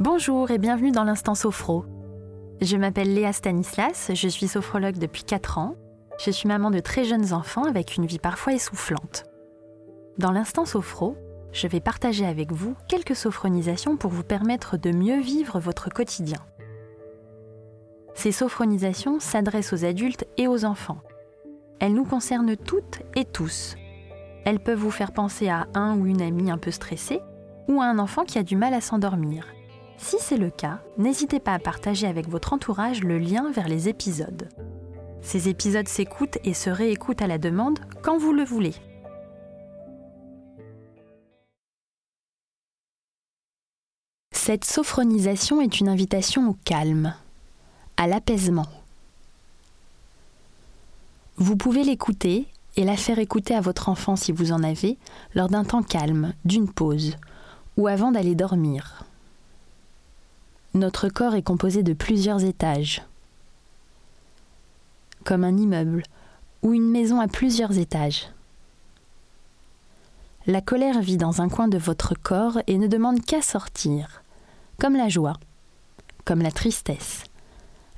Bonjour 0.00 0.50
et 0.50 0.56
bienvenue 0.56 0.92
dans 0.92 1.04
l'Instant 1.04 1.34
Sophro. 1.34 1.84
Je 2.62 2.78
m'appelle 2.78 3.12
Léa 3.12 3.34
Stanislas, 3.34 4.10
je 4.14 4.28
suis 4.28 4.48
sophrologue 4.48 4.96
depuis 4.96 5.24
4 5.24 5.58
ans. 5.58 5.76
Je 6.18 6.30
suis 6.30 6.48
maman 6.48 6.70
de 6.70 6.78
très 6.78 7.04
jeunes 7.04 7.34
enfants 7.34 7.64
avec 7.64 7.98
une 7.98 8.06
vie 8.06 8.18
parfois 8.18 8.54
essoufflante. 8.54 9.24
Dans 10.16 10.32
l'Instant 10.32 10.64
Sophro, 10.64 11.18
je 11.52 11.66
vais 11.66 11.80
partager 11.80 12.24
avec 12.24 12.50
vous 12.50 12.74
quelques 12.88 13.14
sophronisations 13.14 13.98
pour 13.98 14.10
vous 14.10 14.22
permettre 14.22 14.78
de 14.78 14.90
mieux 14.90 15.20
vivre 15.20 15.60
votre 15.60 15.90
quotidien. 15.90 16.40
Ces 18.14 18.32
sophronisations 18.32 19.20
s'adressent 19.20 19.74
aux 19.74 19.84
adultes 19.84 20.24
et 20.38 20.48
aux 20.48 20.64
enfants. 20.64 21.02
Elles 21.78 21.92
nous 21.92 22.06
concernent 22.06 22.56
toutes 22.56 23.02
et 23.16 23.26
tous. 23.26 23.76
Elles 24.46 24.60
peuvent 24.60 24.78
vous 24.78 24.90
faire 24.90 25.12
penser 25.12 25.50
à 25.50 25.66
un 25.74 25.98
ou 25.98 26.06
une 26.06 26.22
amie 26.22 26.50
un 26.50 26.56
peu 26.56 26.70
stressée 26.70 27.20
ou 27.68 27.82
à 27.82 27.84
un 27.84 27.98
enfant 27.98 28.24
qui 28.24 28.38
a 28.38 28.42
du 28.42 28.56
mal 28.56 28.72
à 28.72 28.80
s'endormir 28.80 29.44
si 30.00 30.16
c'est 30.18 30.38
le 30.38 30.50
cas, 30.50 30.80
n'hésitez 30.96 31.40
pas 31.40 31.52
à 31.52 31.58
partager 31.58 32.06
avec 32.06 32.28
votre 32.28 32.54
entourage 32.54 33.02
le 33.02 33.18
lien 33.18 33.50
vers 33.52 33.68
les 33.68 33.88
épisodes. 33.88 34.48
Ces 35.20 35.48
épisodes 35.48 35.88
s'écoutent 35.88 36.38
et 36.42 36.54
se 36.54 36.70
réécoutent 36.70 37.20
à 37.20 37.26
la 37.26 37.36
demande 37.36 37.78
quand 38.02 38.16
vous 38.16 38.32
le 38.32 38.42
voulez. 38.42 38.74
Cette 44.32 44.64
sophronisation 44.64 45.60
est 45.60 45.80
une 45.80 45.88
invitation 45.88 46.48
au 46.48 46.56
calme, 46.64 47.14
à 47.98 48.06
l'apaisement. 48.06 48.66
Vous 51.36 51.56
pouvez 51.56 51.84
l'écouter 51.84 52.46
et 52.76 52.84
la 52.84 52.96
faire 52.96 53.18
écouter 53.18 53.54
à 53.54 53.60
votre 53.60 53.90
enfant 53.90 54.16
si 54.16 54.32
vous 54.32 54.52
en 54.52 54.62
avez 54.62 54.96
lors 55.34 55.48
d'un 55.48 55.64
temps 55.64 55.82
calme, 55.82 56.32
d'une 56.46 56.72
pause, 56.72 57.16
ou 57.76 57.86
avant 57.86 58.12
d'aller 58.12 58.34
dormir. 58.34 59.04
Notre 60.74 61.08
corps 61.08 61.34
est 61.34 61.42
composé 61.42 61.82
de 61.82 61.92
plusieurs 61.92 62.44
étages, 62.44 63.02
comme 65.24 65.42
un 65.42 65.56
immeuble 65.56 66.04
ou 66.62 66.72
une 66.72 66.88
maison 66.88 67.20
à 67.20 67.26
plusieurs 67.26 67.76
étages. 67.76 68.28
La 70.46 70.60
colère 70.60 71.00
vit 71.00 71.16
dans 71.16 71.42
un 71.42 71.48
coin 71.48 71.66
de 71.66 71.76
votre 71.76 72.14
corps 72.14 72.58
et 72.68 72.78
ne 72.78 72.86
demande 72.86 73.20
qu'à 73.20 73.42
sortir, 73.42 74.22
comme 74.78 74.94
la 74.94 75.08
joie, 75.08 75.38
comme 76.24 76.40
la 76.40 76.52
tristesse. 76.52 77.24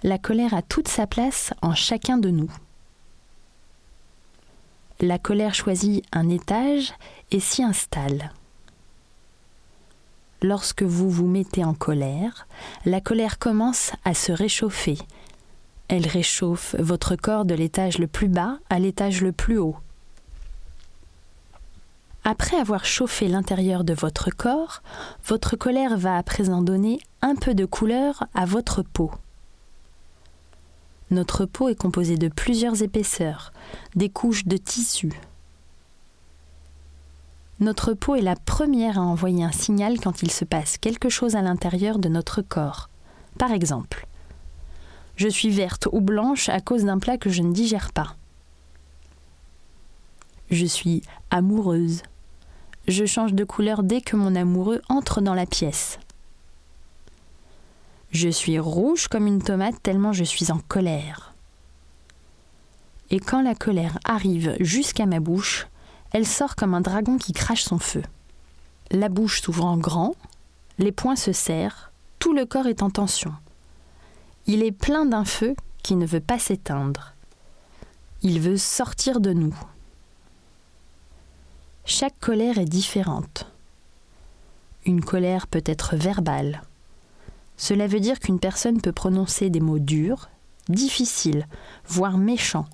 La 0.03 0.19
colère 0.19 0.55
a 0.55 0.63
toute 0.63 0.89
sa 0.89 1.07
place 1.07 1.53
en 1.61 1.75
chacun 1.75 2.17
de 2.17 2.31
nous. 2.31 2.51
La 5.01 5.19
colère 5.19 5.55
choisit 5.55 6.05
un 6.13 6.31
étage 6.31 6.95
et 7.31 7.41
s'y 7.41 7.63
installe 7.63 8.33
lorsque 10.43 10.83
vous 10.83 11.11
vous 11.11 11.27
mettez 11.27 11.65
en 11.65 11.75
colère, 11.75 12.47
la 12.85 13.01
colère 13.01 13.39
commence 13.39 13.93
à 14.05 14.15
se 14.15 14.33
réchauffer. 14.33 14.99
Elle 15.89 16.07
réchauffe 16.07 16.75
votre 16.79 17.17
corps 17.17 17.45
de 17.45 17.55
l'étage 17.55 17.99
le 17.99 18.07
plus 18.07 18.29
bas 18.29 18.59
à 18.71 18.79
l'étage 18.79 19.21
le 19.21 19.33
plus 19.33 19.59
haut. 19.59 19.77
Après 22.25 22.57
avoir 22.57 22.85
chauffé 22.85 23.27
l'intérieur 23.27 23.83
de 23.83 23.95
votre 23.95 24.31
corps, 24.31 24.83
votre 25.27 25.57
colère 25.57 25.99
va 25.99 26.17
à 26.17 26.23
présent 26.23 26.63
donner 26.63 27.01
un 27.21 27.35
peu 27.35 27.55
de 27.55 27.65
couleur 27.65 28.25
à 28.33 28.47
votre 28.47 28.83
peau. 28.83 29.11
Notre 31.11 31.45
peau 31.47 31.69
est 31.69 31.75
composée 31.75 32.17
de 32.17 32.29
plusieurs 32.29 32.83
épaisseurs, 32.83 33.53
des 33.97 34.09
couches 34.09 34.47
de 34.47 34.57
tissu, 34.57 35.13
notre 37.63 37.95
peau 37.95 38.15
est 38.15 38.23
la 38.23 38.37
première 38.37 38.99
à 38.99 39.03
envoyer 39.03 39.45
un 39.45 39.53
signal 39.53 39.99
quand 40.01 40.23
il 40.23 40.31
se 40.31 40.45
passe 40.45 40.79
quelque 40.79 41.09
chose 41.09 41.37
à 41.37 41.43
l'intérieur 41.43 41.99
de 41.99 42.09
notre 42.09 42.43
corps. 42.43 42.89
Par 43.39 43.53
exemple, 43.53 44.07
je 45.17 45.29
suis 45.29 45.51
verte 45.51 45.89
ou 45.93 46.01
blanche 46.01 46.49
à 46.49 46.61
cause 46.61 46.85
d'un 46.85 46.99
plat 46.99 47.19
que 47.19 47.31
je 47.31 47.43
ne 47.43 47.53
digère 47.53 47.93
pas. 47.93 48.17
Je 50.51 50.67
suis 50.67 51.03
amoureuse. 51.31 52.03
Je 52.89 53.07
change 53.07 53.33
de 53.33 53.45
couleur 53.45 53.83
dès 53.83 54.01
que 54.01 54.17
mon 54.17 54.35
amoureux 54.35 54.83
entre 54.89 55.21
dans 55.21 55.35
la 55.35 55.47
pièce. 55.47 55.99
Je 58.11 58.29
suis 58.29 58.59
rouge 58.59 59.09
comme 59.09 59.27
une 59.27 59.43
tomate 59.43 59.83
tellement 59.83 60.13
je 60.13 60.25
suis 60.25 60.51
en 60.51 60.59
colère. 60.59 61.33
Et 63.11 63.21
quand 63.21 63.43
la 63.43 63.55
colère 63.55 63.99
arrive 64.05 64.57
jusqu'à 64.61 65.07
ma 65.07 65.21
bouche, 65.21 65.67
elle 66.13 66.27
sort 66.27 66.57
comme 66.57 66.75
un 66.75 66.81
dragon 66.81 67.17
qui 67.19 67.33
crache 67.33 67.65
son 67.65 67.79
feu. 67.79 68.03
La 68.91 69.09
bouche 69.09 69.41
s'ouvrant 69.41 69.79
grand, 69.79 70.15
les 70.79 70.93
poings 70.93 71.17
se 71.17 71.33
serrent, 71.33 71.91
tout 72.19 72.35
le 72.35 72.45
corps 72.45 72.67
est 72.67 72.83
en 72.83 72.91
tension. 72.91 73.33
Il 74.47 74.63
est 74.63 74.73
plein 74.73 75.07
d'un 75.07 75.25
feu 75.25 75.55
qui 75.83 75.97
ne 75.97 76.07
veut 76.07 76.21
pas 76.21 76.39
s'éteindre. 76.39 77.15
Il 78.23 78.41
veut 78.41 78.57
sortir 78.57 79.21
de 79.21 79.33
nous. 79.33 79.57
Chaque 81.85 82.19
colère 82.21 82.59
est 82.59 82.67
différente. 82.67 83.47
Une 84.85 85.05
colère 85.05 85.47
peut 85.47 85.63
être 85.65 85.97
verbale. 85.97 86.63
Cela 87.57 87.87
veut 87.87 88.01
dire 88.01 88.21
qu'une 88.21 88.39
personne 88.39 88.81
peut 88.81 88.93
prononcer 88.93 89.51
des 89.51 89.61
mots 89.61 89.79
durs, 89.79 90.29
difficiles, 90.69 91.47
voire 91.87 92.19
méchants, 92.19 92.67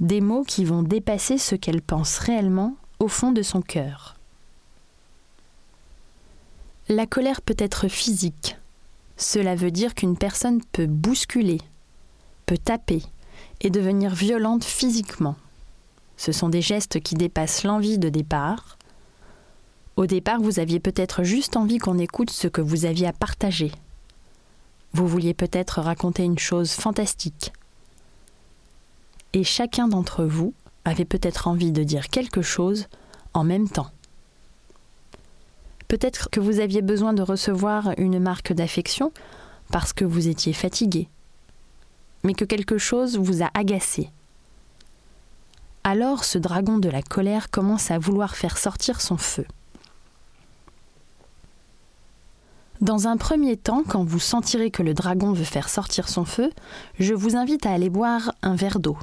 des 0.00 0.22
mots 0.22 0.44
qui 0.44 0.64
vont 0.64 0.82
dépasser 0.82 1.36
ce 1.36 1.54
qu'elle 1.54 1.82
pense 1.82 2.18
réellement 2.18 2.74
au 2.98 3.08
fond 3.08 3.32
de 3.32 3.42
son 3.42 3.60
cœur. 3.60 4.16
La 6.88 7.06
colère 7.06 7.42
peut 7.42 7.56
être 7.58 7.88
physique. 7.88 8.56
Cela 9.16 9.54
veut 9.54 9.70
dire 9.70 9.94
qu'une 9.94 10.16
personne 10.16 10.62
peut 10.72 10.86
bousculer, 10.86 11.60
peut 12.46 12.58
taper 12.58 13.02
et 13.60 13.70
devenir 13.70 14.14
violente 14.14 14.64
physiquement. 14.64 15.36
Ce 16.16 16.32
sont 16.32 16.48
des 16.48 16.62
gestes 16.62 17.00
qui 17.00 17.14
dépassent 17.14 17.64
l'envie 17.64 17.98
de 17.98 18.08
départ. 18.08 18.78
Au 19.96 20.06
départ, 20.06 20.40
vous 20.40 20.58
aviez 20.58 20.80
peut-être 20.80 21.22
juste 21.22 21.56
envie 21.56 21.78
qu'on 21.78 21.98
écoute 21.98 22.30
ce 22.30 22.48
que 22.48 22.62
vous 22.62 22.86
aviez 22.86 23.06
à 23.06 23.12
partager. 23.12 23.70
Vous 24.92 25.06
vouliez 25.06 25.34
peut-être 25.34 25.80
raconter 25.80 26.24
une 26.24 26.38
chose 26.38 26.72
fantastique, 26.72 27.52
et 29.32 29.44
chacun 29.44 29.88
d'entre 29.88 30.24
vous 30.24 30.54
avait 30.84 31.04
peut-être 31.04 31.48
envie 31.48 31.72
de 31.72 31.84
dire 31.84 32.08
quelque 32.08 32.42
chose 32.42 32.86
en 33.34 33.44
même 33.44 33.68
temps. 33.68 33.90
Peut-être 35.88 36.30
que 36.30 36.40
vous 36.40 36.60
aviez 36.60 36.82
besoin 36.82 37.12
de 37.12 37.22
recevoir 37.22 37.90
une 37.98 38.18
marque 38.18 38.52
d'affection 38.52 39.12
parce 39.70 39.92
que 39.92 40.04
vous 40.04 40.28
étiez 40.28 40.52
fatigué, 40.52 41.08
mais 42.22 42.34
que 42.34 42.44
quelque 42.44 42.78
chose 42.78 43.18
vous 43.18 43.42
a 43.42 43.50
agacé. 43.54 44.10
Alors 45.82 46.24
ce 46.24 46.38
dragon 46.38 46.78
de 46.78 46.88
la 46.88 47.02
colère 47.02 47.50
commence 47.50 47.90
à 47.90 47.98
vouloir 47.98 48.36
faire 48.36 48.58
sortir 48.58 49.00
son 49.00 49.16
feu. 49.16 49.46
Dans 52.80 53.08
un 53.08 53.16
premier 53.16 53.56
temps, 53.56 53.82
quand 53.86 54.04
vous 54.04 54.18
sentirez 54.18 54.70
que 54.70 54.82
le 54.82 54.94
dragon 54.94 55.32
veut 55.32 55.44
faire 55.44 55.68
sortir 55.68 56.08
son 56.08 56.24
feu, 56.24 56.50
je 56.98 57.12
vous 57.12 57.36
invite 57.36 57.66
à 57.66 57.72
aller 57.72 57.90
boire 57.90 58.32
un 58.42 58.54
verre 58.54 58.78
d'eau. 58.78 58.96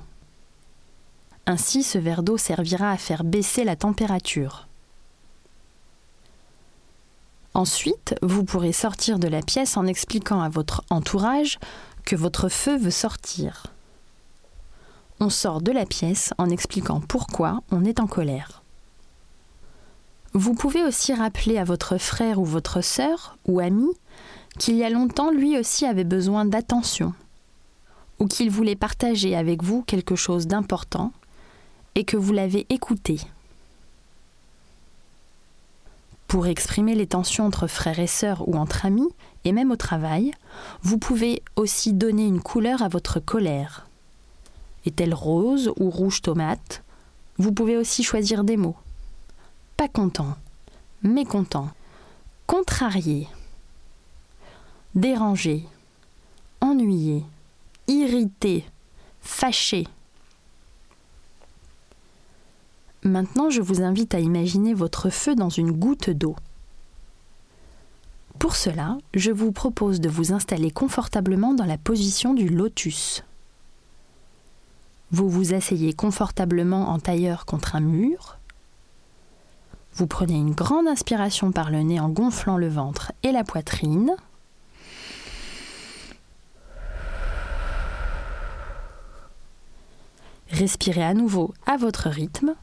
Ainsi, 1.50 1.82
ce 1.82 1.98
verre 1.98 2.24
d'eau 2.24 2.38
servira 2.38 2.92
à 2.92 2.98
faire 2.98 3.24
baisser 3.24 3.64
la 3.64 3.78
température. 3.78 4.68
Ensuite, 7.54 8.16
vous 8.22 8.44
pourrez 8.44 8.74
sortir 8.74 9.18
de 9.18 9.30
la 9.30 9.42
pièce 9.42 9.78
en 9.78 9.88
expliquant 9.88 10.42
à 10.42 10.50
votre 10.50 10.84
entourage 10.90 11.58
que 12.04 12.18
votre 12.18 12.50
feu 12.50 12.78
veut 12.78 12.92
sortir. 12.92 13.68
On 15.22 15.30
sort 15.30 15.62
de 15.62 15.72
la 15.72 15.86
pièce 15.86 16.34
en 16.38 16.50
expliquant 16.50 17.00
pourquoi 17.00 17.62
on 17.72 17.86
est 17.86 18.02
en 18.02 18.08
colère. 18.08 18.62
Vous 20.34 20.54
pouvez 20.54 20.84
aussi 20.84 21.14
rappeler 21.14 21.58
à 21.58 21.64
votre 21.64 21.98
frère 21.98 22.40
ou 22.40 22.46
votre 22.46 22.82
sœur 22.82 23.38
ou 23.46 23.62
ami 23.62 23.88
qu'il 24.60 24.76
y 24.76 24.84
a 24.84 24.90
longtemps 24.90 25.32
lui 25.32 25.58
aussi 25.58 25.86
avait 25.86 26.04
besoin 26.04 26.44
d'attention 26.44 27.14
ou 28.20 28.28
qu'il 28.28 28.52
voulait 28.52 28.76
partager 28.76 29.36
avec 29.36 29.64
vous 29.64 29.82
quelque 29.84 30.16
chose 30.16 30.46
d'important 30.46 31.14
et 31.98 32.04
que 32.04 32.16
vous 32.16 32.32
l'avez 32.32 32.68
écouté. 32.70 33.20
Pour 36.28 36.46
exprimer 36.46 36.94
les 36.94 37.08
tensions 37.08 37.48
entre 37.48 37.66
frères 37.66 37.98
et 37.98 38.06
sœurs 38.06 38.48
ou 38.48 38.56
entre 38.56 38.86
amis, 38.86 39.10
et 39.46 39.52
même 39.52 39.72
au 39.72 39.78
travail, 39.78 40.32
vous 40.84 41.00
pouvez 41.00 41.42
aussi 41.56 41.94
donner 41.94 42.28
une 42.28 42.40
couleur 42.40 42.84
à 42.84 42.88
votre 42.88 43.20
colère. 43.20 43.88
Est-elle 44.86 45.16
rose 45.16 45.74
ou 45.78 45.90
rouge 45.90 46.22
tomate? 46.22 46.84
Vous 47.40 47.52
pouvez 47.52 47.78
aussi 47.78 48.04
choisir 48.04 48.44
des 48.44 48.58
mots. 48.58 48.76
Pas 49.76 49.88
content, 49.88 50.38
mécontent, 51.02 51.72
contrarié, 52.46 53.28
dérangé, 54.94 55.66
ennuyé, 56.62 57.24
irrité, 57.88 58.66
fâché, 59.20 59.88
Maintenant, 63.08 63.50
je 63.50 63.62
vous 63.62 63.82
invite 63.82 64.14
à 64.16 64.20
imaginer 64.20 64.74
votre 64.74 65.10
feu 65.10 65.34
dans 65.34 65.50
une 65.50 65.72
goutte 65.72 66.10
d'eau. 66.10 66.36
Pour 68.38 68.58
cela, 68.58 68.98
je 69.14 69.32
vous 69.32 69.54
propose 69.54 70.02
de 70.02 70.10
vous 70.10 70.34
installer 70.34 70.72
confortablement 70.72 71.54
dans 71.54 71.66
la 71.66 71.78
position 71.78 72.34
du 72.34 72.50
lotus. 72.50 73.24
Vous 75.12 75.30
vous 75.30 75.54
asseyez 75.54 75.94
confortablement 75.94 76.90
en 76.90 77.00
tailleur 77.00 77.46
contre 77.46 77.78
un 77.78 77.80
mur. 77.80 78.40
Vous 79.94 80.06
prenez 80.06 80.36
une 80.36 80.54
grande 80.54 80.88
inspiration 80.88 81.54
par 81.54 81.72
le 81.72 81.84
nez 81.84 82.02
en 82.02 82.10
gonflant 82.10 82.58
le 82.58 82.68
ventre 82.68 83.14
et 83.24 83.32
la 83.32 83.46
poitrine. 83.46 84.12
Respirez 90.50 91.04
à 91.04 91.14
nouveau 91.14 91.54
à 91.66 91.78
votre 91.78 92.10
rythme. 92.10 92.54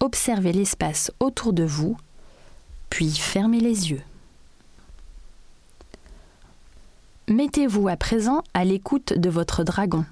Observez 0.00 0.52
l'espace 0.52 1.12
autour 1.20 1.52
de 1.52 1.62
vous, 1.62 1.96
puis 2.88 3.10
fermez 3.10 3.60
les 3.60 3.90
yeux. 3.90 4.02
Mettez-vous 7.28 7.86
à 7.86 7.96
présent 7.96 8.42
à 8.54 8.64
l'écoute 8.64 9.12
de 9.12 9.30
votre 9.30 9.62
dragon. 9.62 10.04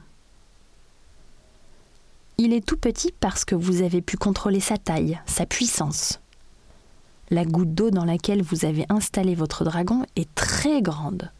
Il 2.36 2.52
est 2.52 2.64
tout 2.64 2.76
petit 2.76 3.12
parce 3.18 3.44
que 3.44 3.54
vous 3.54 3.82
avez 3.82 4.02
pu 4.02 4.16
contrôler 4.16 4.60
sa 4.60 4.76
taille, 4.76 5.18
sa 5.26 5.46
puissance. 5.46 6.20
La 7.30 7.44
goutte 7.44 7.74
d'eau 7.74 7.90
dans 7.90 8.04
laquelle 8.04 8.42
vous 8.42 8.64
avez 8.64 8.84
installé 8.90 9.34
votre 9.34 9.64
dragon 9.64 10.04
est 10.16 10.32
très 10.34 10.82
grande. 10.82 11.32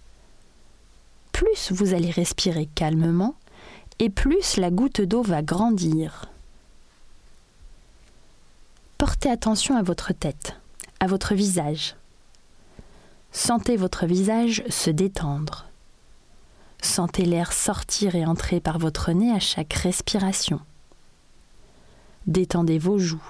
Plus 1.33 1.71
vous 1.71 1.94
allez 1.94 2.11
respirer 2.11 2.67
calmement, 2.75 3.37
et 3.99 4.11
plus 4.11 4.56
la 4.56 4.71
goutte 4.71 5.01
d'eau 5.01 5.23
va 5.23 5.43
grandir. 5.43 6.29
Portez 8.99 9.31
attention 9.31 9.77
à 9.77 9.83
votre 9.83 10.12
tête, 10.12 10.56
à 10.99 11.06
votre 11.06 11.35
visage. 11.35 11.95
Sentez 13.31 13.77
votre 13.77 14.06
visage 14.06 14.65
se 14.69 14.91
détendre. 14.91 15.67
Sentez 16.83 17.25
l'air 17.25 17.53
sortir 17.53 18.17
et 18.17 18.27
entrer 18.27 18.59
par 18.59 18.81
votre 18.81 19.12
nez 19.12 19.33
à 19.33 19.39
chaque 19.39 19.73
respiration. 19.73 20.61
Détendez 22.27 22.81
vos 22.81 22.99
joues. 22.99 23.23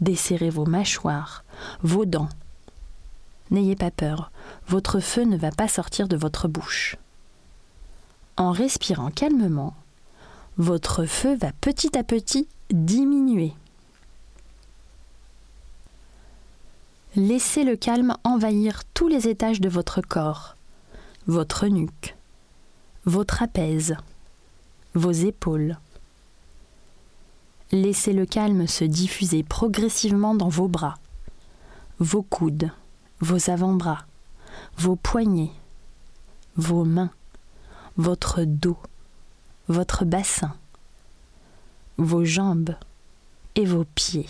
Desserrez 0.00 0.50
vos 0.50 0.66
mâchoires, 0.66 1.42
vos 1.82 2.04
dents. 2.04 2.28
N'ayez 3.50 3.74
pas 3.74 3.90
peur, 3.90 4.30
votre 4.68 5.00
feu 5.00 5.24
ne 5.24 5.36
va 5.36 5.50
pas 5.50 5.66
sortir 5.66 6.06
de 6.06 6.16
votre 6.16 6.46
bouche. 6.46 6.96
En 8.36 8.52
respirant 8.52 9.10
calmement, 9.10 9.74
votre 10.56 11.04
feu 11.04 11.34
va 11.34 11.50
petit 11.60 11.98
à 11.98 12.04
petit 12.04 12.46
diminuer. 12.70 13.54
Laissez 17.14 17.64
le 17.64 17.76
calme 17.76 18.16
envahir 18.24 18.82
tous 18.94 19.08
les 19.08 19.28
étages 19.28 19.60
de 19.60 19.68
votre 19.68 20.00
corps, 20.00 20.56
votre 21.26 21.66
nuque, 21.66 22.16
vos 23.04 23.24
trapèzes, 23.24 23.96
vos 24.94 25.12
épaules. 25.12 25.78
Laissez 27.70 28.12
le 28.12 28.26
calme 28.26 28.66
se 28.66 28.84
diffuser 28.84 29.42
progressivement 29.42 30.34
dans 30.34 30.48
vos 30.48 30.68
bras, 30.68 30.98
vos 31.98 32.22
coudes, 32.22 32.70
vos 33.20 33.50
avant-bras, 33.50 34.06
vos 34.78 34.96
poignets, 34.96 35.52
vos 36.56 36.84
mains 36.84 37.10
votre 37.96 38.44
dos, 38.44 38.78
votre 39.68 40.04
bassin, 40.04 40.54
vos 41.98 42.24
jambes 42.24 42.74
et 43.54 43.66
vos 43.66 43.84
pieds. 43.84 44.28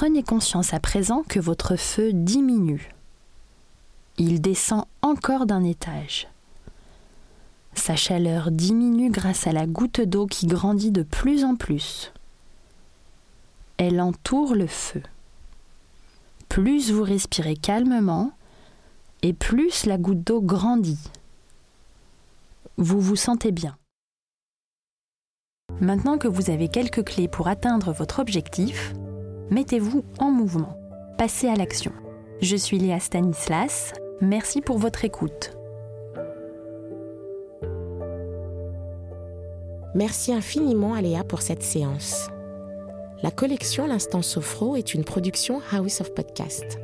Prenez 0.00 0.22
conscience 0.22 0.74
à 0.74 0.78
présent 0.78 1.24
que 1.28 1.40
votre 1.40 1.74
feu 1.74 2.12
diminue. 2.12 2.90
Il 4.16 4.40
descend 4.40 4.84
encore 5.02 5.44
d'un 5.44 5.64
étage. 5.64 6.28
Sa 7.74 7.96
chaleur 7.96 8.52
diminue 8.52 9.10
grâce 9.10 9.48
à 9.48 9.52
la 9.52 9.66
goutte 9.66 10.00
d'eau 10.00 10.26
qui 10.26 10.46
grandit 10.46 10.92
de 10.92 11.02
plus 11.02 11.42
en 11.42 11.56
plus. 11.56 12.12
Elle 13.76 14.00
entoure 14.00 14.54
le 14.54 14.68
feu. 14.68 15.02
Plus 16.48 16.92
vous 16.92 17.02
respirez 17.02 17.56
calmement, 17.56 18.30
et 19.22 19.32
plus 19.32 19.84
la 19.84 19.98
goutte 19.98 20.22
d'eau 20.22 20.40
grandit. 20.40 21.10
Vous 22.76 23.00
vous 23.00 23.16
sentez 23.16 23.50
bien. 23.50 23.76
Maintenant 25.80 26.18
que 26.18 26.28
vous 26.28 26.50
avez 26.50 26.68
quelques 26.68 27.02
clés 27.02 27.26
pour 27.26 27.48
atteindre 27.48 27.90
votre 27.90 28.20
objectif, 28.20 28.94
mettez-vous 29.50 30.04
en 30.18 30.30
mouvement. 30.30 30.78
Passez 31.16 31.48
à 31.48 31.54
l'action. 31.54 31.92
Je 32.40 32.56
suis 32.56 32.78
Léa 32.78 33.00
Stanislas. 33.00 33.92
Merci 34.20 34.60
pour 34.60 34.78
votre 34.78 35.04
écoute. 35.04 35.52
Merci 39.94 40.32
infiniment 40.32 40.94
à 40.94 41.00
Léa 41.00 41.24
pour 41.24 41.42
cette 41.42 41.62
séance. 41.62 42.28
La 43.22 43.30
collection 43.30 43.86
L'Instant 43.86 44.22
Sophro 44.22 44.76
est 44.76 44.94
une 44.94 45.04
production 45.04 45.60
House 45.72 46.00
of 46.00 46.14
Podcast 46.14 46.78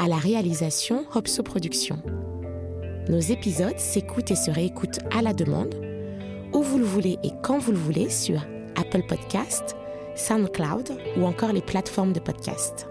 à 0.00 0.08
la 0.08 0.16
réalisation 0.16 1.04
Hopso 1.14 1.42
Productions. 1.42 2.02
Nos 3.10 3.18
épisodes 3.18 3.78
s'écoutent 3.78 4.30
et 4.30 4.36
se 4.36 4.50
réécoutent 4.50 5.00
à 5.14 5.20
la 5.20 5.34
demande, 5.34 5.74
où 6.54 6.62
vous 6.62 6.78
le 6.78 6.84
voulez 6.84 7.18
et 7.22 7.32
quand 7.42 7.58
vous 7.58 7.72
le 7.72 7.78
voulez 7.78 8.08
sur 8.08 8.40
Apple 8.76 9.02
Podcast, 9.06 9.76
SoundCloud 10.14 10.98
ou 11.16 11.24
encore 11.24 11.52
les 11.52 11.62
plateformes 11.62 12.12
de 12.12 12.20
podcast. 12.20 12.88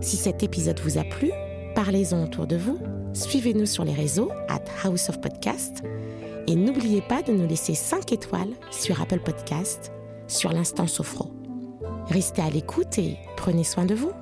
Si 0.00 0.16
cet 0.16 0.42
épisode 0.42 0.80
vous 0.80 0.98
a 0.98 1.04
plu, 1.04 1.30
parlez-en 1.74 2.24
autour 2.24 2.46
de 2.46 2.56
vous, 2.56 2.78
suivez-nous 3.12 3.66
sur 3.66 3.84
les 3.84 3.94
réseaux 3.94 4.30
at 4.48 4.64
House 4.84 5.08
of 5.08 5.20
Podcast 5.20 5.82
et 6.46 6.54
n'oubliez 6.54 7.02
pas 7.02 7.22
de 7.22 7.32
nous 7.32 7.46
laisser 7.46 7.74
5 7.74 8.12
étoiles 8.12 8.54
sur 8.70 9.00
Apple 9.00 9.20
Podcast 9.20 9.92
sur 10.26 10.52
l'instant 10.52 10.86
Sophro. 10.86 11.32
Restez 12.08 12.42
à 12.42 12.50
l'écoute 12.50 12.98
et 12.98 13.16
prenez 13.36 13.64
soin 13.64 13.84
de 13.84 13.94
vous. 13.94 14.12